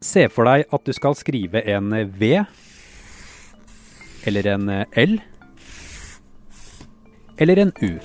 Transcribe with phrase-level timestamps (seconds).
[0.00, 2.30] Se for deg at du skal skrive en V
[4.28, 5.18] eller en L
[7.40, 7.98] eller en U.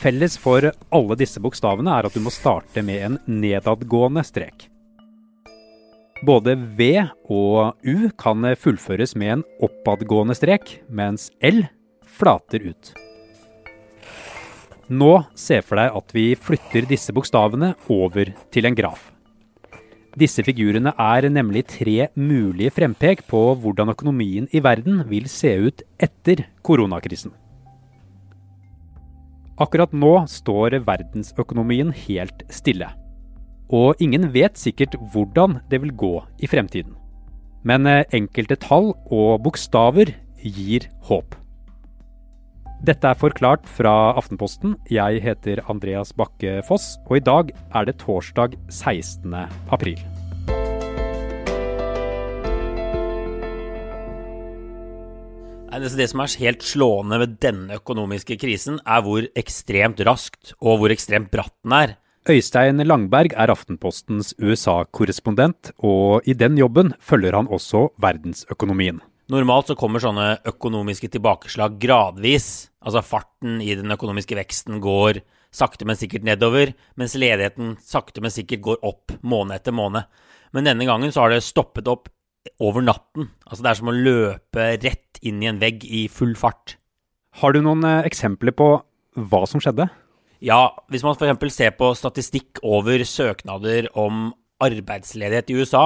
[0.00, 4.66] Felles for alle disse bokstavene er at du må starte med en nedadgående strek.
[6.24, 6.88] Både V
[7.32, 11.62] og U kan fullføres med en oppadgående strek, mens L
[12.04, 12.92] flater ut.
[14.92, 19.08] Nå se for deg at vi flytter disse bokstavene over til en graf.
[20.18, 25.84] Disse figurene er nemlig tre mulige frempek på hvordan økonomien i verden vil se ut
[26.02, 27.30] etter koronakrisen.
[29.60, 32.88] Akkurat nå står verdensøkonomien helt stille.
[33.70, 36.96] Og ingen vet sikkert hvordan det vil gå i fremtiden.
[37.62, 41.36] Men eh, enkelte tall og bokstaver gir håp.
[42.80, 44.72] Dette er forklart fra Aftenposten.
[44.88, 49.34] Jeg heter Andreas Bakke Foss, og i dag er det torsdag 16.
[49.68, 50.00] april.
[55.70, 60.96] Det som er helt slående ved denne økonomiske krisen, er hvor ekstremt raskt og hvor
[60.96, 61.94] ekstremt bratt den er.
[62.32, 69.04] Øystein Langberg er Aftenpostens USA-korrespondent, og i den jobben følger han også verdensøkonomien.
[69.30, 72.70] Normalt så kommer sånne økonomiske tilbakeslag gradvis.
[72.82, 75.20] Altså farten i den økonomiske veksten går
[75.54, 80.08] sakte, men sikkert nedover, mens ledigheten sakte, men sikkert går opp måned etter måned.
[80.54, 82.10] Men denne gangen så har det stoppet opp
[82.58, 83.30] over natten.
[83.46, 86.74] Altså det er som å løpe rett inn i en vegg i full fart.
[87.38, 88.72] Har du noen eh, eksempler på
[89.30, 89.86] hva som skjedde?
[90.42, 91.54] Ja, hvis man f.eks.
[91.54, 94.30] ser på statistikk over søknader om
[94.64, 95.84] arbeidsledighet i USA,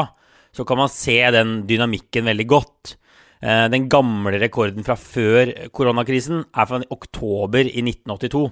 [0.55, 2.95] så kan man se den dynamikken veldig godt.
[3.43, 8.45] Eh, den gamle rekorden fra før koronakrisen er fra oktober i 1982.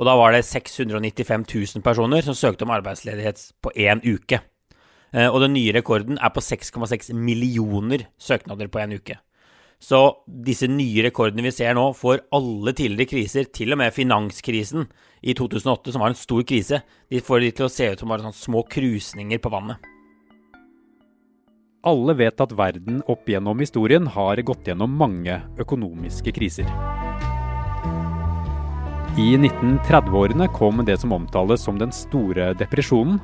[0.00, 1.44] Og da var det 695
[1.76, 4.40] 000 personer som søkte om arbeidsledighet på én uke.
[5.12, 9.18] Eh, og den nye rekorden er på 6,6 millioner søknader på en uke.
[9.80, 14.84] Så disse nye rekordene vi ser nå, får alle tidligere kriser, til og med finanskrisen
[15.24, 18.12] i 2008, som var en stor krise, de får de til å se ut som
[18.12, 19.89] bare sånne små krusninger på vannet.
[21.80, 26.66] Alle vet at verden opp gjennom historien har gått gjennom mange økonomiske kriser.
[29.16, 33.16] I 1930-årene kom det som omtales som den store depresjonen,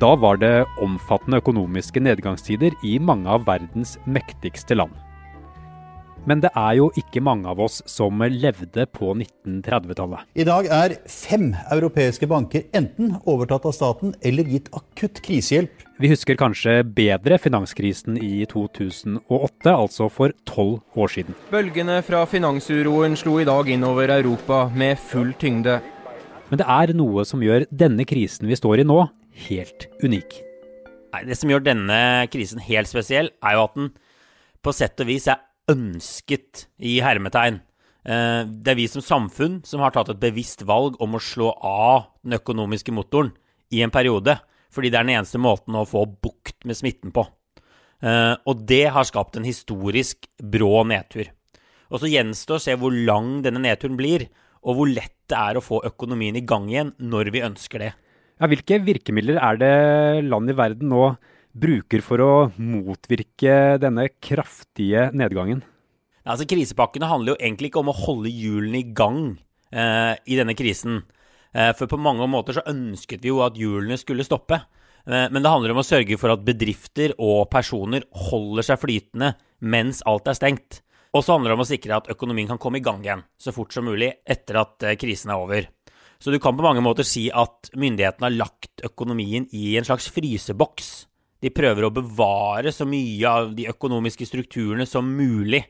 [0.00, 4.96] da var det omfattende økonomiske nedgangstider i mange av verdens mektigste land.
[6.26, 10.24] Men det er jo ikke mange av oss som levde på 1930-tallet.
[10.34, 15.85] I dag er fem europeiske banker enten overtatt av staten eller gitt akutt krisehjelp.
[15.96, 21.36] Vi husker kanskje bedre finanskrisen i 2008, altså for tolv år siden.
[21.48, 25.78] Bølgene fra finansuroen slo i dag innover Europa med full tyngde.
[26.50, 28.98] Men det er noe som gjør denne krisen vi står i nå,
[29.46, 30.36] helt unik.
[31.14, 33.88] Nei, Det som gjør denne krisen helt spesiell, er jo at den
[34.60, 35.40] på sett og vis er
[35.72, 37.62] ønsket i hermetegn.
[38.04, 41.54] Eh, det er vi som samfunn som har tatt et bevisst valg om å slå
[41.56, 43.32] av den økonomiske motoren
[43.72, 44.36] i en periode,
[44.76, 47.24] fordi det er den eneste måten å få bukt med smitten på.
[48.04, 51.30] Uh, og det har skapt en historisk brå nedtur.
[51.88, 54.26] Og så gjenstår å se hvor lang denne nedturen blir,
[54.66, 57.94] og hvor lett det er å få økonomien i gang igjen når vi ønsker det.
[58.36, 61.14] Ja, hvilke virkemidler er det land i verden nå
[61.56, 65.62] bruker for å motvirke denne kraftige nedgangen?
[66.26, 69.20] Altså, Krisepakkene handler jo egentlig ikke om å holde hjulene i gang
[69.70, 71.04] eh, i denne krisen.
[71.54, 74.58] Eh, for på mange måter så ønsket vi jo at hjulene skulle stoppe.
[75.06, 79.34] Eh, men det handler om å sørge for at bedrifter og personer holder seg flytende
[79.60, 80.82] mens alt er stengt.
[81.16, 83.54] Og så handler det om å sikre at økonomien kan komme i gang igjen så
[83.54, 85.68] fort som mulig etter at eh, krisen er over.
[86.20, 90.08] Så du kan på mange måter si at myndighetene har lagt økonomien i en slags
[90.12, 90.90] fryseboks.
[91.44, 95.60] De prøver å bevare så mye av de økonomiske strukturene som mulig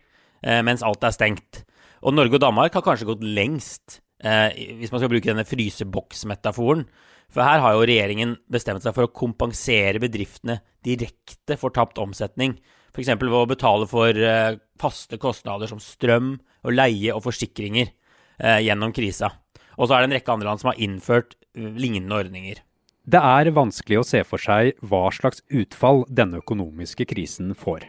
[0.62, 1.64] mens alt er stengt.
[2.06, 6.86] Og Norge og Danmark har kanskje gått lengst, hvis man skal bruke denne fryseboksmetaforen.
[7.32, 12.56] For her har jo regjeringen bestemt seg for å kompensere bedriftene direkte for tapt omsetning.
[12.94, 13.10] F.eks.
[13.20, 18.94] ved å betale for eh, faste kostnader som strøm og leie og forsikringer eh, gjennom
[18.96, 19.34] krisa.
[19.76, 22.62] Og så er det en rekke andre land som har innført lignende ordninger.
[23.06, 27.84] Det er vanskelig å se for seg hva slags utfall denne økonomiske krisen får.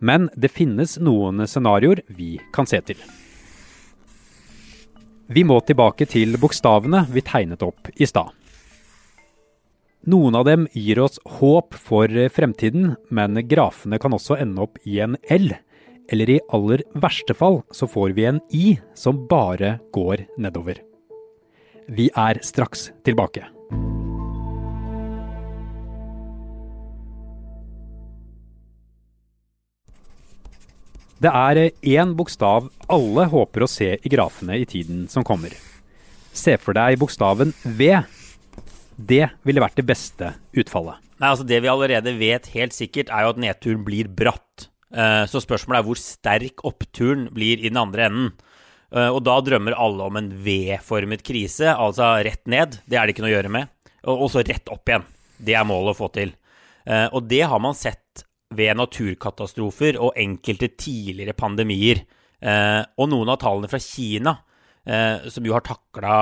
[0.00, 2.98] Men det finnes noen scenarioer vi kan se til.
[5.28, 8.32] Vi må tilbake til bokstavene vi tegnet opp i stad.
[10.08, 15.02] Noen av dem gir oss håp for fremtiden, men grafene kan også ende opp i
[15.04, 15.50] en L.
[16.08, 20.80] Eller i aller verste fall så får vi en I som bare går nedover.
[21.92, 23.44] Vi er straks tilbake.
[31.18, 35.50] Det er én bokstav alle håper å se i grafene i tiden som kommer.
[36.30, 37.88] Se for deg bokstaven V.
[38.94, 41.02] Det ville vært det beste utfallet.
[41.18, 44.68] Nei, altså Det vi allerede vet helt sikkert, er jo at nedturen blir bratt.
[44.94, 48.30] Eh, så spørsmålet er hvor sterk oppturen blir i den andre enden.
[48.94, 52.78] Eh, og da drømmer alle om en V-formet krise, altså rett ned.
[52.86, 53.74] Det er det ikke noe å gjøre med.
[54.06, 55.10] Og så rett opp igjen.
[55.42, 56.30] Det er målet å få til.
[56.86, 58.22] Eh, og det har man sett
[58.56, 62.02] ved naturkatastrofer og enkelte tidligere pandemier.
[62.96, 64.34] Og noen av tallene fra Kina,
[65.28, 66.16] som jo har takla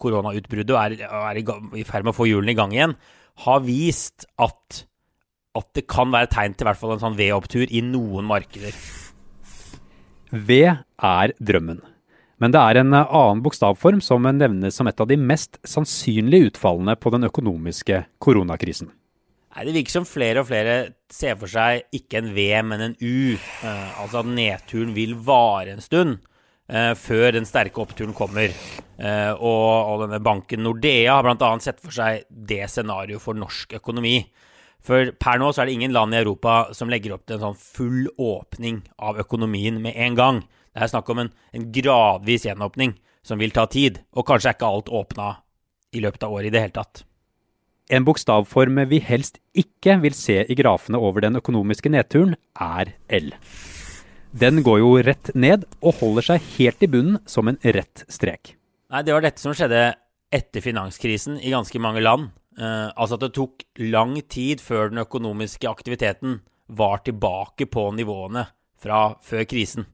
[0.00, 2.94] koronautbruddet og er, er i ferd med å få hjulene i gang igjen,
[3.44, 4.84] har vist at,
[5.56, 8.76] at det kan være tegn til hvert fall en sånn V-opptur i noen markeder.
[10.32, 11.82] V er drømmen.
[12.36, 16.96] Men det er en annen bokstavform som nevnes som et av de mest sannsynlige utfallene
[17.00, 18.90] på den økonomiske koronakrisen.
[19.56, 20.72] Nei, Det virker som flere og flere
[21.08, 23.36] ser for seg ikke en V, men en U.
[23.64, 26.18] Eh, altså at nedturen vil vare en stund
[26.68, 28.52] eh, før den sterke oppturen kommer.
[28.52, 31.54] Eh, og, og, denne banken Nordea har bl.a.
[31.64, 34.18] sett for seg det scenarioet for norsk økonomi.
[34.84, 37.48] For per nå så er det ingen land i Europa som legger opp til en
[37.48, 40.44] sånn full åpning av økonomien med en gang.
[40.68, 42.92] Det er snakk om en, en gradvis gjenåpning
[43.24, 45.32] som vil ta tid, og kanskje er ikke alt åpna
[45.96, 47.06] i løpet av året i det hele tatt.
[47.86, 53.30] En bokstavform vi helst ikke vil se i grafene over den økonomiske nedturen, er L.
[54.36, 58.56] Den går jo rett ned og holder seg helt i bunnen som en rett strek.
[58.90, 59.94] Nei, Det var dette som skjedde
[60.34, 62.32] etter finanskrisen i ganske mange land.
[62.58, 68.48] Eh, altså at det tok lang tid før den økonomiske aktiviteten var tilbake på nivåene
[68.82, 69.86] fra før krisen.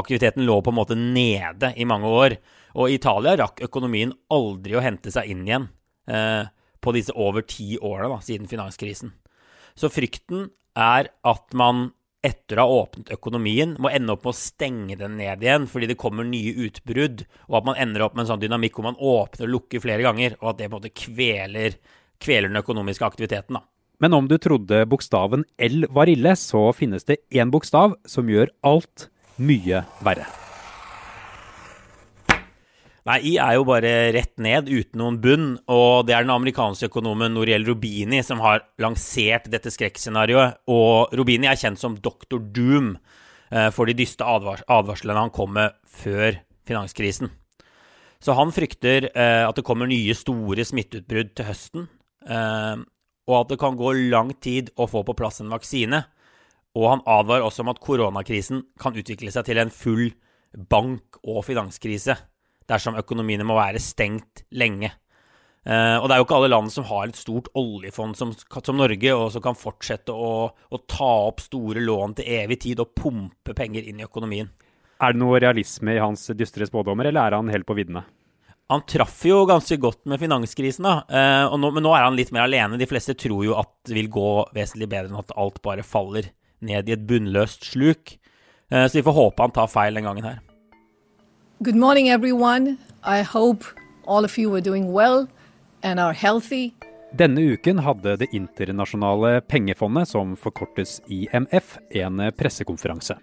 [0.00, 2.38] Aktiviteten lå på en måte nede i mange år.
[2.80, 5.68] Og i Italia rakk økonomien aldri å hente seg inn igjen
[6.08, 6.48] eh,
[6.82, 9.14] på disse over ti da, siden finanskrisen.
[9.78, 11.90] Så frykten er at man
[12.22, 15.88] etter å ha åpnet økonomien, må ende opp med å stenge den ned igjen fordi
[15.90, 19.00] det kommer nye utbrudd, og at man ender opp med en sånn dynamikk hvor man
[19.00, 21.78] åpner og lukker flere ganger, og at det på en måte kveler,
[22.22, 23.58] kveler den økonomiske aktiviteten.
[23.58, 23.66] da.
[24.02, 28.54] Men om du trodde bokstaven L var ille, så finnes det én bokstav som gjør
[28.66, 29.08] alt
[29.42, 30.26] mye verre.
[33.02, 36.86] Nei, I er jo bare rett ned uten noen bunn, og det er den amerikanske
[36.86, 40.62] økonomen Noriel Rubini som har lansert dette skrekkscenarioet.
[40.70, 42.38] Og Rubini er kjent som Dr.
[42.38, 42.94] Doom
[43.50, 46.38] eh, for de dyste advars advarslene han kom med før
[46.68, 47.34] finanskrisen.
[48.22, 51.90] Så han frykter eh, at det kommer nye store smitteutbrudd til høsten,
[52.22, 52.88] eh,
[53.26, 56.04] og at det kan gå lang tid å få på plass en vaksine.
[56.78, 60.12] Og han advarer også om at koronakrisen kan utvikle seg til en full
[60.70, 62.14] bank- og finanskrise
[62.72, 64.90] dersom økonomiene må være stengt lenge.
[65.62, 68.80] Uh, og det er jo ikke alle land som har et stort oljefond som, som
[68.80, 72.90] Norge, og som kan fortsette å, å, ta opp store lån til evig tid og
[72.98, 74.50] pumpe penger inn i økonomien.
[75.02, 78.02] Er det noe realisme i hans dystre spådommer, eller er han helt på viddene?
[78.72, 80.98] Han traff jo ganske godt med finanskrisen, da.
[81.06, 82.80] Uh, nå, men nå er han litt mer alene.
[82.80, 86.32] De fleste tror jo at det vil gå vesentlig bedre enn at alt bare faller
[86.62, 88.16] ned i et bunnløst sluk.
[88.66, 90.42] Uh, så vi får håpe han tar feil den gangen her.
[91.62, 92.76] Good morning, everyone.
[93.04, 93.64] I hope
[94.04, 95.28] all of you are doing well
[95.82, 96.72] and are healthy.
[97.14, 103.14] Denne uken hadde Det internasjonale pengefondet, som forkortes IMF, en pressekonferanse.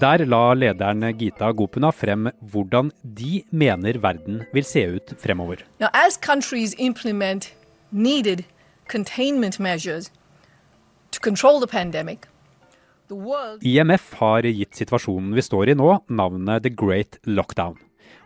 [0.00, 5.66] Der la lederen Gita Gopuna frem hvordan de mener verden vil se ut fremover.
[5.80, 7.54] Now, as countries implement
[7.90, 8.44] needed
[8.86, 10.12] containment measures
[11.10, 12.28] to control the pandemic,
[13.62, 17.76] IMF har gitt situasjonen vi står i nå, navnet The Great Lockdown,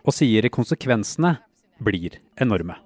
[0.05, 1.37] og sier konsekvensene
[1.81, 2.77] blir enorme.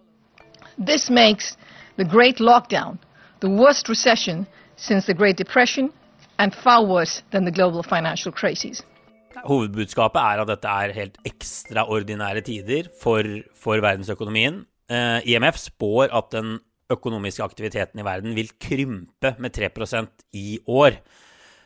[0.76, 1.56] This makes
[1.96, 3.00] the Great Lockdown
[3.40, 5.92] the worst recession since the Great Depression
[6.38, 8.84] and far worse than the global financial crisis.
[9.46, 14.64] Hovedbudskapet er at dette er helt ekstraordinære tider for, for verdensøkonomien.
[14.90, 16.58] Eh, IMF spår at den
[16.92, 21.00] økonomiske aktiviteten i verden vil krympe med 3% i år.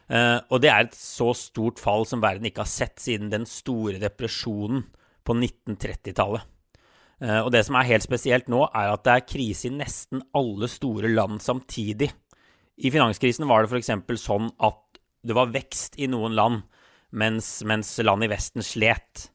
[0.09, 3.45] Uh, og det er et så stort fall som verden ikke har sett siden den
[3.45, 4.87] store depresjonen
[5.27, 6.47] på 1930-tallet.
[7.21, 9.75] Uh, eh, og det som er helt spesielt nå, er at det er krise i
[9.75, 12.09] nesten alle store land samtidig.
[12.79, 13.91] I finanskrisen var det f.eks.
[14.23, 14.81] sånn at
[15.21, 16.63] det var vekst i noen land,
[17.11, 19.29] mens, mens land i Vesten slet.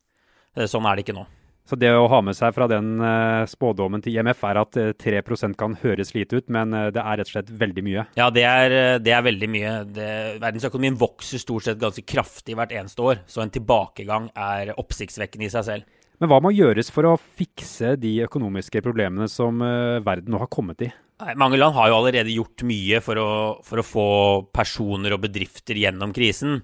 [0.58, 1.28] Uh, sånn er det ikke nå.
[1.64, 4.90] Så det å ha med seg fra den uh, spådommen til IMF er at uh,
[4.92, 8.04] eh, 3 kan høres lite ut, men uh, det er rett og slett veldig mye?
[8.20, 9.72] Ja, det er, det er veldig mye.
[9.88, 10.08] Det,
[10.42, 15.54] verdensøkonomien vokser stort sett ganske kraftig hvert eneste år, så en tilbakegang er oppsiktsvekkende i
[15.56, 16.02] seg selv.
[16.20, 19.58] Men hva må gjøres for å fikse de økonomiske problemene som
[20.04, 20.92] verden nå har kommet i?
[21.24, 23.28] Nei, mange land har jo allerede gjort mye for å,
[23.66, 24.06] for å få
[24.54, 26.60] personer og bedrifter gjennom krisen.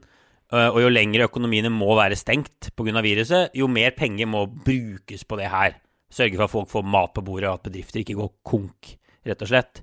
[0.51, 3.03] Eh, og jo lengre økonomiene må være stengt pga.
[3.05, 5.77] viruset, jo mer penger må brukes på det her.
[6.11, 9.43] Sørge for at folk får mat på bordet, og at bedrifter ikke går konk, rett
[9.43, 9.83] og slett.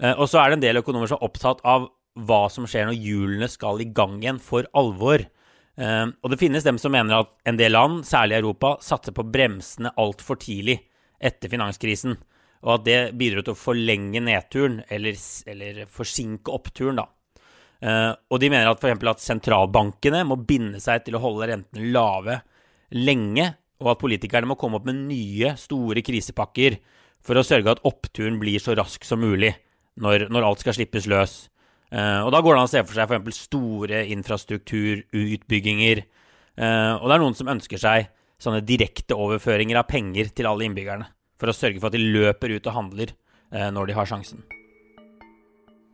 [0.00, 1.90] Eh, og så er det en del økonomer som er opptatt av
[2.20, 5.26] hva som skjer når hjulene skal i gang igjen for alvor.
[5.76, 9.28] Eh, og det finnes dem som mener at en del land, særlig Europa, satser på
[9.28, 10.80] bremsene altfor tidlig
[11.20, 12.16] etter finanskrisen
[12.60, 15.16] og at det bidro til å forlenge nedturen, eller,
[15.48, 17.06] eller forsinke oppturen, da.
[17.80, 19.06] Uh, og de mener at f.eks.
[19.08, 22.40] at sentralbankene må binde seg til å holde rentene lave
[22.92, 23.46] lenge,
[23.80, 26.76] og at politikerne må komme opp med nye, store krisepakker
[27.24, 29.54] for å sørge at oppturen blir så rask som mulig
[30.00, 31.46] når, når alt skal slippes løs.
[31.90, 33.42] Uh, og da går det an å se for seg f.eks.
[33.48, 36.04] store infrastrukturutbygginger.
[36.60, 38.10] Uh, og det er noen som ønsker seg
[38.40, 41.08] sånne direkteoverføringer av penger til alle innbyggerne
[41.40, 43.14] for å sørge for at de løper ut og handler
[43.52, 44.44] uh, når de har sjansen.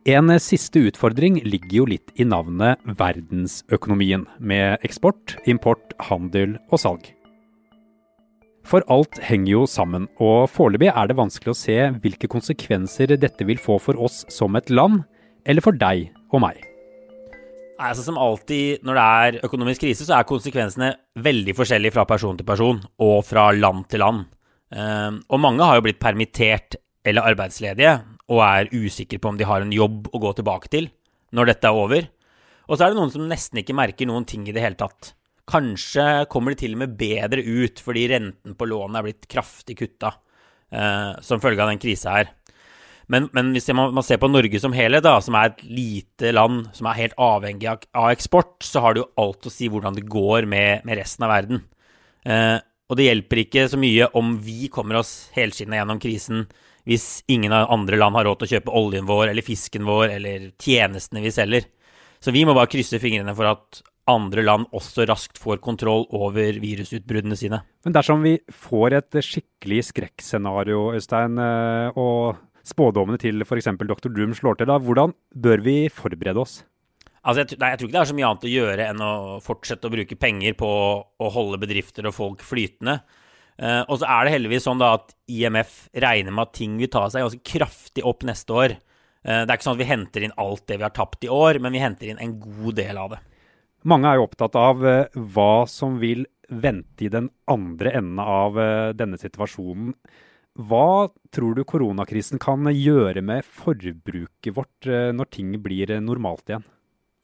[0.07, 7.09] En siste utfordring ligger jo litt i navnet verdensøkonomien, med eksport, import, handel og salg.
[8.63, 13.49] For alt henger jo sammen, og foreløpig er det vanskelig å se hvilke konsekvenser dette
[13.51, 15.01] vil få for oss som et land,
[15.43, 16.63] eller for deg og meg.
[17.75, 22.39] Altså Som alltid når det er økonomisk krise, så er konsekvensene veldig forskjellige fra person
[22.39, 24.23] til person og fra land til land.
[24.71, 29.47] Ehm, og mange har jo blitt permittert eller arbeidsledige og er usikre på om de
[29.47, 30.89] har en jobb å gå tilbake til
[31.35, 32.07] når dette er over.
[32.67, 35.13] Og så er det noen som nesten ikke merker noen ting i det hele tatt.
[35.47, 39.77] Kanskje kommer de til og med bedre ut fordi renten på lånet er blitt kraftig
[39.79, 40.11] kutta
[40.71, 42.33] eh, som følge av den krisa her.
[43.07, 46.33] Men, men, hvis man, man, ser på Norge som helhet, da, som er et lite
[46.35, 49.69] land som er helt avhengig av, av eksport, så har det jo alt å si
[49.71, 51.63] hvordan det går med, med resten av verden.
[52.27, 52.57] Eh,
[52.87, 56.43] og det hjelper ikke så mye om vi kommer oss helskinna gjennom krisen
[56.87, 60.15] hvis ingen av andre land har råd til å kjøpe oljen vår eller fisken vår
[60.15, 61.67] eller tjenestene vi selger.
[62.23, 66.59] Så vi må bare krysse fingrene for at andre land også raskt får kontroll over
[66.63, 67.59] virusutbruddene sine.
[67.83, 73.69] Men dersom vi får et skikkelig skrekkscenario, Øystein, eh, og spådommene til f.eks.
[73.83, 74.07] dr.
[74.07, 76.61] Doom slår til, da, hvordan bør vi forberede oss?
[77.27, 79.13] Altså, jeg, nei, jeg, tror ikke det er så mye annet å gjøre enn å
[79.43, 80.67] fortsette å bruke penger på
[81.03, 83.01] å holde bedrifter og folk flytende.
[83.57, 86.91] Uh, og så er det heldigvis sånn da at IMF regner med at ting vil
[86.93, 88.75] ta seg ganske kraftig opp neste år.
[89.25, 91.31] Uh, det er ikke sånn at vi henter inn alt det vi har tapt i
[91.33, 93.21] år, men vi henter inn en god del av det.
[93.87, 98.55] Mange er jo opptatt av uh, hva som vil vente i den andre enden av
[98.95, 99.89] denne situasjonen.
[100.55, 106.63] Hva tror du koronakrisen kan gjøre med forbruket vårt når ting blir normalt igjen?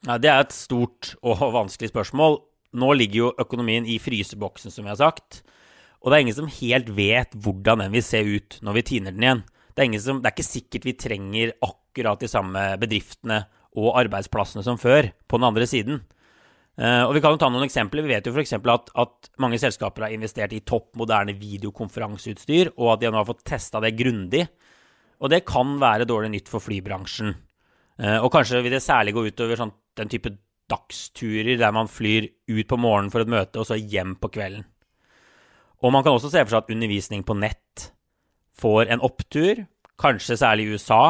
[0.04, 2.36] Ja, det er et stort og vanskelig spørsmål.
[2.76, 5.40] Nå ligger jo økonomien i fryseboksen, som vi har sagt.
[6.04, 9.14] Og det er ingen som helt vet hvordan den vil se ut når vi tiner
[9.14, 9.44] den igjen.
[9.74, 13.40] Det er, som, det er ikke sikkert vi trenger akkurat de samme bedriftene
[13.80, 16.02] og arbeidsplassene som før på den andre siden.
[16.74, 18.04] Uh, og Vi kan jo ta noen eksempler.
[18.04, 18.54] Vi vet jo f.eks.
[18.58, 23.28] At, at mange selskaper har investert i topp moderne videokonferanseutstyr, og at de nå har
[23.28, 24.44] fått testa det grundig.
[25.22, 27.32] Og det kan være dårlig nytt for flybransjen.
[27.96, 30.34] Uh, og kanskje vil det særlig gå utover sånn den type
[30.70, 34.66] dagsturer der man flyr ut på morgenen for et møte, og så hjem på kvelden.
[35.82, 37.88] Og man kan også se for seg at undervisning på nett
[38.54, 39.64] får en opptur,
[40.00, 41.04] kanskje særlig i USA.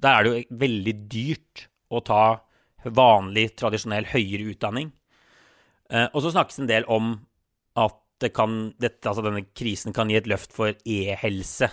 [0.00, 2.22] Der er det jo veldig dyrt å ta
[2.84, 4.92] vanlig, tradisjonell høyere utdanning.
[5.90, 7.16] Eh, og så snakkes en del om
[7.78, 11.68] at kan, dette, altså denne krisen kan gi et løft for e-helse.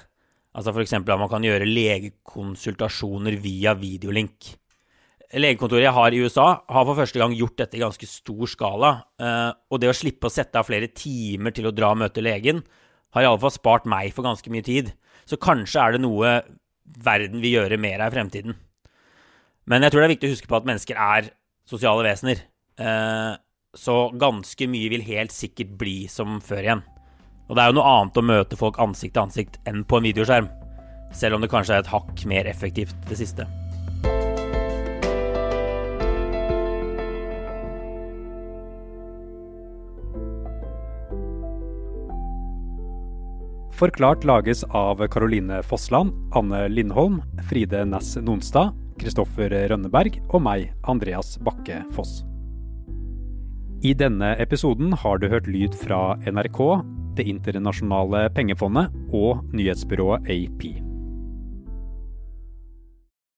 [0.56, 0.94] Altså f.eks.
[0.98, 4.54] at man kan gjøre legekonsultasjoner via videolink
[5.36, 8.92] legekontoret jeg har i USA, har for første gang gjort dette i ganske stor skala.
[9.20, 12.24] Eh, og det å slippe å sette av flere timer til å dra og møte
[12.24, 12.62] legen,
[13.16, 14.94] har iallfall spart meg for ganske mye tid.
[15.28, 16.38] Så kanskje er det noe
[16.86, 18.56] verden vil gjøre mer av i fremtiden.
[19.66, 21.32] Men jeg tror det er viktig å huske på at mennesker er
[21.68, 22.44] sosiale vesener.
[22.78, 23.34] Eh,
[23.76, 26.86] så ganske mye vil helt sikkert bli som før igjen.
[27.50, 30.08] Og det er jo noe annet å møte folk ansikt til ansikt enn på en
[30.08, 30.50] videoskjerm.
[31.16, 33.50] Selv om det kanskje er et hakk mer effektivt, det siste.
[43.76, 51.34] Forklart lages av Caroline Fossland, Anne Lindholm, Fride Næss Nonstad, Kristoffer Rønneberg og meg, Andreas
[51.44, 52.22] Bakke Foss.
[53.84, 56.62] I denne episoden har du hørt lyd fra NRK,
[57.16, 60.85] Det internasjonale pengefondet og nyhetsbyrået AP.